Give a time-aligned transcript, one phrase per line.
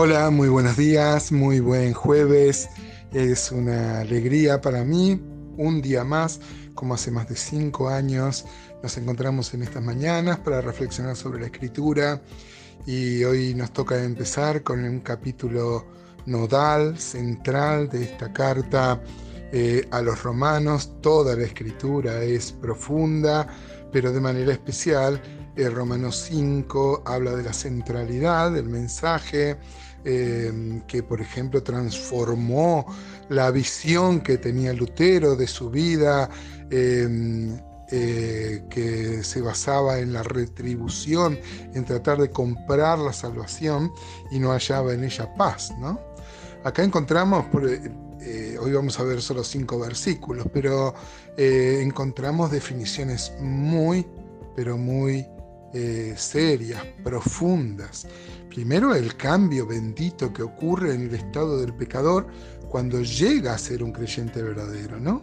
[0.00, 2.68] Hola, muy buenos días, muy buen jueves.
[3.12, 5.20] Es una alegría para mí,
[5.56, 6.38] un día más,
[6.76, 8.44] como hace más de cinco años,
[8.80, 12.22] nos encontramos en estas mañanas para reflexionar sobre la escritura
[12.86, 15.84] y hoy nos toca empezar con un capítulo
[16.26, 19.02] nodal, central de esta carta
[19.50, 20.92] eh, a los romanos.
[21.02, 23.48] Toda la escritura es profunda,
[23.90, 25.20] pero de manera especial
[25.58, 29.56] el Romano 5 habla de la centralidad del mensaje,
[30.04, 32.86] eh, que por ejemplo transformó
[33.28, 36.30] la visión que tenía Lutero de su vida,
[36.70, 37.58] em,
[37.90, 41.38] eh, que se basaba en la retribución,
[41.74, 43.90] en tratar de comprar la salvación
[44.30, 45.72] y no hallaba en ella paz.
[45.78, 45.98] ¿no?
[46.62, 47.46] Acá encontramos,
[48.20, 50.94] eh, hoy vamos a ver solo cinco versículos, pero
[51.36, 54.06] encontramos definiciones muy,
[54.54, 55.26] pero muy
[55.72, 58.06] eh, serias, profundas.
[58.48, 62.26] Primero el cambio bendito que ocurre en el estado del pecador
[62.68, 65.22] cuando llega a ser un creyente verdadero, ¿no?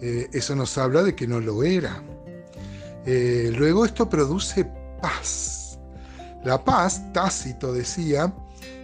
[0.00, 2.02] Eh, eso nos habla de que no lo era.
[3.06, 4.64] Eh, luego esto produce
[5.00, 5.78] paz.
[6.44, 8.32] La paz, Tácito decía,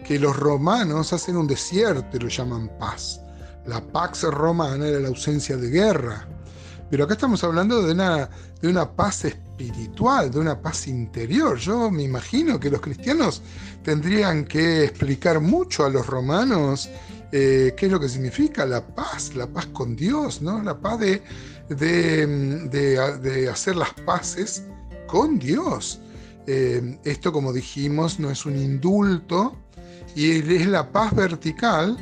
[0.07, 3.21] que los romanos hacen un desierto y lo llaman paz.
[3.67, 6.29] La pax romana era la ausencia de guerra.
[6.91, 8.29] Pero acá estamos hablando de una,
[8.61, 11.57] de una paz espiritual, de una paz interior.
[11.59, 13.43] Yo me imagino que los cristianos
[13.83, 16.89] tendrían que explicar mucho a los romanos
[17.33, 20.63] eh, qué es lo que significa la paz, la paz con Dios, ¿no?
[20.63, 21.23] La paz de,
[21.69, 24.63] de, hacer las paces
[25.09, 26.01] con Dios.
[26.47, 29.57] Eh, esto, como dijimos, no es un indulto
[30.15, 31.97] y es la paz vertical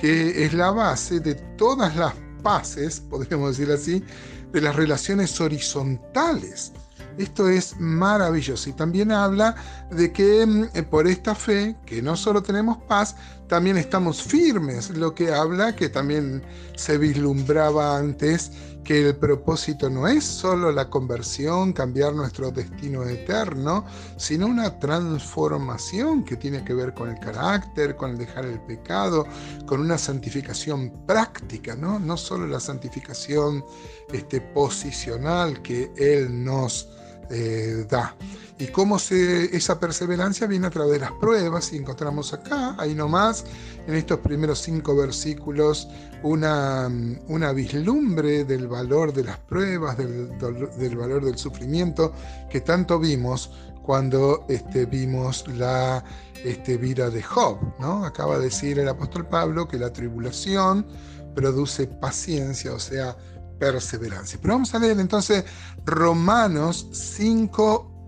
[0.00, 4.04] que es la base de todas las paces, podríamos decir así,
[4.52, 6.72] de las relaciones horizontales.
[7.18, 9.54] Esto es maravilloso y también habla
[9.90, 13.16] de que mm, eh, por esta fe, que no solo tenemos paz,
[13.50, 16.40] también estamos firmes, lo que habla que también
[16.76, 18.52] se vislumbraba antes
[18.84, 23.84] que el propósito no es solo la conversión, cambiar nuestro destino eterno,
[24.16, 29.26] sino una transformación que tiene que ver con el carácter, con el dejar el pecado,
[29.66, 33.64] con una santificación práctica, no, no solo la santificación
[34.12, 36.88] este, posicional que Él nos
[37.30, 38.14] eh, da.
[38.60, 43.46] Y cómo esa perseverancia viene a través de las pruebas, y encontramos acá, ahí nomás,
[43.86, 45.88] en estos primeros cinco versículos,
[46.22, 46.90] una,
[47.28, 52.12] una vislumbre del valor de las pruebas, del, valor del sufrimiento,
[52.50, 53.50] que tanto vimos
[53.82, 56.04] cuando este, vimos la
[56.44, 57.56] este, vida de Job.
[58.04, 60.86] Acaba de decir el apóstol Pablo que la tribulación
[61.34, 63.16] produce paciencia, o sea,
[63.58, 64.38] perseverancia.
[64.42, 65.44] Pero vamos a leer entonces
[65.86, 66.88] Romanos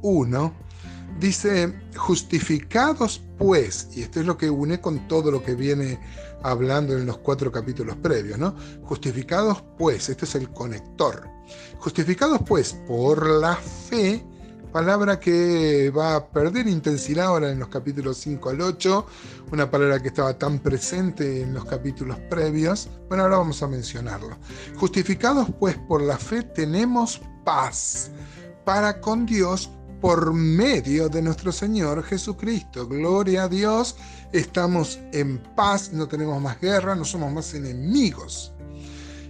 [0.03, 0.53] 5.1.
[1.21, 6.01] Dice, justificados pues, y esto es lo que une con todo lo que viene
[6.43, 8.55] hablando en los cuatro capítulos previos, ¿no?
[8.85, 11.29] Justificados pues, este es el conector.
[11.79, 14.25] Justificados pues por la fe,
[14.73, 19.07] palabra que va a perder intensidad ahora en los capítulos 5 al 8,
[19.53, 22.89] una palabra que estaba tan presente en los capítulos previos.
[23.09, 24.39] Bueno, ahora vamos a mencionarlo.
[24.77, 28.11] Justificados pues por la fe tenemos paz
[28.65, 29.71] para con Dios
[30.03, 32.89] por medio de nuestro Señor Jesucristo.
[32.89, 33.97] Gloria a Dios,
[34.33, 38.53] estamos en paz, no tenemos más guerra, no somos más enemigos.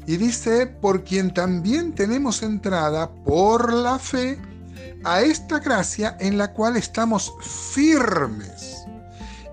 [0.07, 4.41] Y dice, por quien también tenemos entrada por la fe
[5.05, 7.35] a esta gracia en la cual estamos
[7.75, 8.79] firmes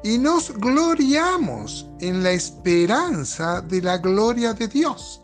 [0.03, 5.22] y nos gloriamos en la esperanza de la gloria de Dios.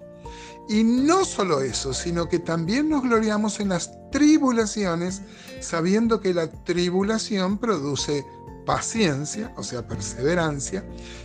[0.68, 5.22] Y no solo eso, sino que también nos gloriamos en las tribulaciones,
[5.60, 8.26] sabiendo que la tribulación produce
[8.66, 10.84] paciencia, o sea, perseverancia,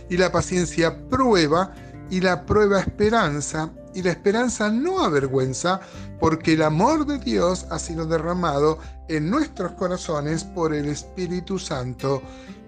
[0.09, 1.73] y la paciencia prueba,
[2.09, 5.81] y la prueba esperanza, y la esperanza no avergüenza,
[6.19, 12.21] porque el amor de Dios ha sido derramado en nuestros corazones por el Espíritu Santo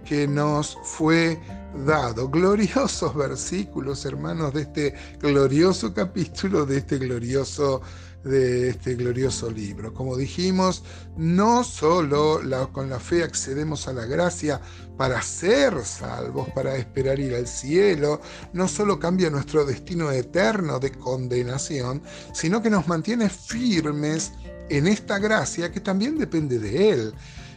[0.03, 1.39] que nos fue
[1.85, 2.29] dado.
[2.29, 7.81] Gloriosos versículos, hermanos, de este glorioso capítulo, de este glorioso
[8.23, 9.93] de este glorioso libro.
[9.93, 10.83] Como dijimos,
[11.17, 12.41] no solo
[12.71, 14.61] con la fe accedemos a la gracia
[14.97, 18.21] para ser salvos, para esperar ir al cielo,
[18.53, 22.01] no solo cambia nuestro destino eterno de condenación,
[22.33, 24.31] sino que nos mantiene firmes
[24.69, 27.13] en esta gracia que también depende de Él.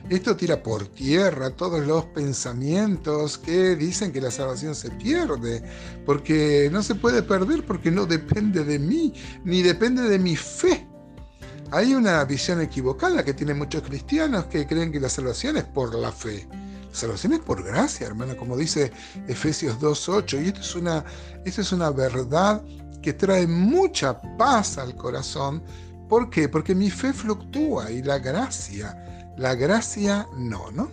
[0.08, 5.64] Esto tira por tierra todos los pensamientos que dicen que la salvación se pierde,
[6.05, 9.12] porque no se puede perder porque no depende de mí,
[9.44, 10.87] ni depende de mi fe.
[11.73, 15.93] Hay una visión equivocada que tienen muchos cristianos que creen que la salvación es por
[15.97, 16.47] la fe.
[16.53, 18.93] La salvación es por gracia, hermano, como dice
[19.26, 20.44] Efesios 2.8.
[20.44, 21.05] Y esto es, una,
[21.44, 22.62] esto es una verdad
[23.03, 25.64] que trae mucha paz al corazón.
[26.08, 26.49] ¿Por qué?
[26.49, 30.91] Porque mi fe fluctúa y la gracia, la gracia no, ¿no?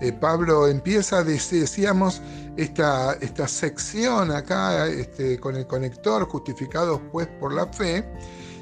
[0.00, 2.22] Eh, Pablo empieza, decíamos,
[2.56, 8.04] esta, esta sección acá este, con el conector, justificados pues por la fe,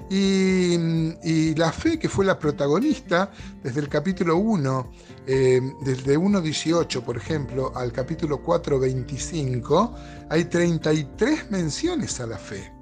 [0.09, 3.31] y, la fe que fue la protagonista
[3.63, 4.93] desde el capítulo 1,
[5.27, 9.95] eh, desde 1.18 por ejemplo, al capítulo 4.25,
[10.31, 12.73] hay 33 menciones a la fe,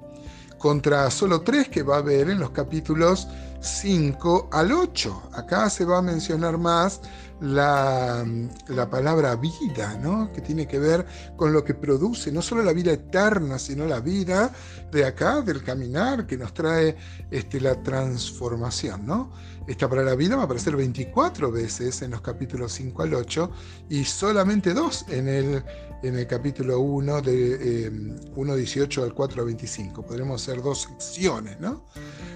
[0.59, 3.27] contra solo 3 que va a haber en los capítulos
[3.65, 5.29] 5 al 8.
[5.33, 7.01] Acá se va a mencionar más
[7.41, 8.25] la,
[8.89, 10.31] palabra vida, ¿no?
[10.31, 13.99] que tiene que ver con lo que produce no solo la vida eterna, sino la
[13.99, 14.51] vida
[14.91, 16.95] de acá, del caminar, que nos trae
[17.31, 19.05] este, la transformación.
[19.05, 19.31] ¿no?
[19.67, 23.51] Esta palabra vida va a aparecer 24 veces en los capítulos 5 al 8
[23.89, 25.63] y solamente dos en el,
[26.27, 30.05] capítulo 1, de 1.18 eh, al 4.25.
[30.05, 31.59] Podremos hacer dos secciones.
[31.59, 31.83] ¿no?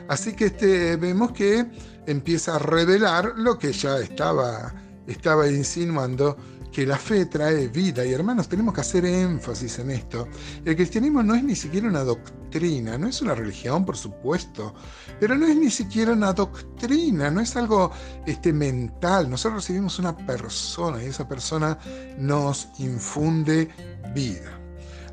[0.08, 1.70] Así que este, vemos que
[2.08, 4.74] empieza a revelar lo que ya estaba
[5.10, 6.38] estaba insinuando
[6.72, 8.06] que la fe trae vida.
[8.06, 10.28] Y hermanos, tenemos que hacer énfasis en esto.
[10.64, 14.74] El cristianismo no es ni siquiera una doctrina, no es una religión, por supuesto,
[15.20, 17.92] pero no es ni siquiera una doctrina, no es algo
[18.28, 19.30] este, mental.
[19.30, 21.78] Nosotros recibimos una persona y esa persona
[22.20, 23.70] nos infunde
[24.14, 24.60] vida.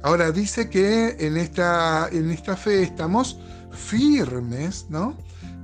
[0.02, 3.38] Ahora dice que en esta, en esta fe estamos
[3.72, 5.16] firmes, ¿no?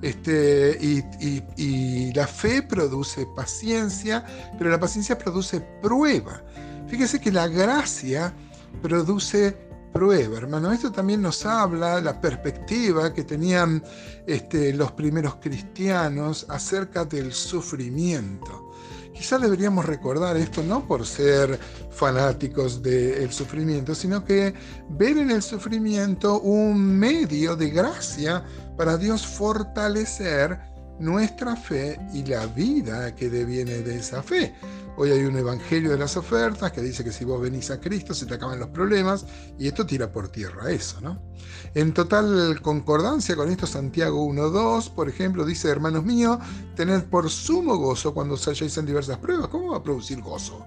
[0.03, 4.25] Este, y, la fe produce paciencia,
[4.59, 6.43] pero la paciencia produce prueba.
[6.89, 8.35] Fíjese que la gracia
[8.83, 9.57] produce
[9.93, 10.73] prueba, hermano.
[10.73, 13.83] Esto también nos habla la perspectiva que tenían
[14.27, 18.72] este, los primeros cristianos acerca del sufrimiento.
[19.14, 21.59] Quizás deberíamos recordar esto no por ser
[21.91, 24.55] fanáticos del sufrimiento, sino que
[24.88, 28.44] ver en el sufrimiento un medio de gracia
[28.76, 30.59] para Dios fortalecer
[30.99, 34.55] nuestra fe y la vida que deviene de esa fe.
[34.97, 38.15] Hoy hay un evangelio de las ofertas que dice que si vos venís a Cristo
[38.15, 39.25] se te acaban los problemas
[39.58, 41.31] y esto tira por tierra eso, ¿no?
[41.75, 46.38] En total concordancia con esto, Santiago 1.2, por ejemplo, dice, hermanos míos,
[46.76, 49.49] tened por sumo gozo cuando os halláis en diversas pruebas.
[49.49, 50.67] ¿Cómo va a producir gozo?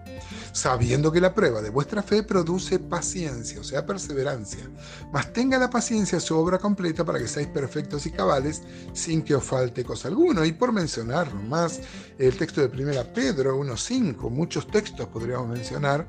[0.52, 4.68] Sabiendo que la prueba de vuestra fe produce paciencia, o sea, perseverancia.
[5.14, 8.64] Mas tenga la paciencia su obra completa para que seáis perfectos y cabales
[8.94, 10.44] sin que os falte cosa alguna.
[10.46, 11.82] Y por mencionar más
[12.18, 16.08] el texto de 1 Pedro 1.5, muchos textos podríamos mencionar,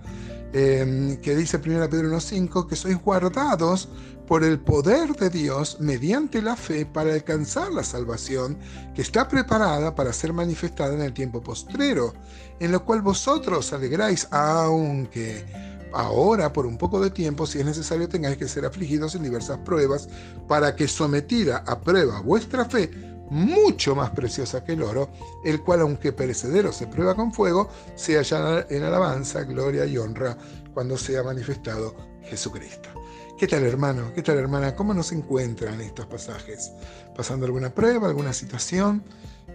[0.54, 3.90] eh, que dice 1 Pedro 1.5, que sois guardados
[4.26, 8.58] por el poder de Dios mediante la fe para alcanzar la salvación
[8.94, 12.12] que está preparada para ser manifestada en el tiempo postrero,
[12.58, 15.44] en lo cual vosotros alegráis, aunque
[15.92, 19.58] ahora por un poco de tiempo, si es necesario, tengáis que ser afligidos en diversas
[19.58, 20.08] pruebas,
[20.48, 22.90] para que sometida a prueba vuestra fe,
[23.30, 25.10] mucho más preciosa que el oro,
[25.44, 30.36] el cual aunque perecedero se prueba con fuego, sea ya en alabanza, gloria y honra
[30.74, 32.88] cuando sea manifestado Jesucristo.
[33.38, 34.14] ¿Qué tal hermano?
[34.14, 34.74] ¿Qué tal hermana?
[34.74, 36.72] ¿Cómo nos encuentran estos pasajes?
[37.14, 39.04] ¿Pasando alguna prueba, alguna situación?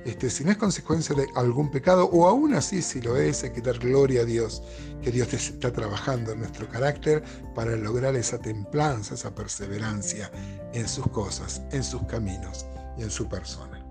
[0.05, 3.49] Este, si no es consecuencia de algún pecado, o aún así si lo es, hay
[3.49, 4.61] que dar gloria a Dios,
[5.01, 7.23] que Dios está trabajando en nuestro carácter
[7.55, 10.29] para lograr esa templanza, esa perseverancia
[10.73, 12.67] en sus cosas, en sus caminos
[12.99, 13.83] y en su persona.